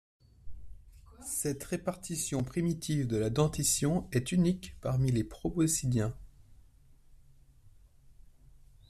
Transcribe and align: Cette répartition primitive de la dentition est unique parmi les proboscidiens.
Cette 1.23 1.63
répartition 1.63 2.43
primitive 2.43 3.05
de 3.07 3.17
la 3.17 3.29
dentition 3.29 4.07
est 4.11 4.31
unique 4.31 4.75
parmi 4.81 5.11
les 5.11 5.23
proboscidiens. 5.23 6.17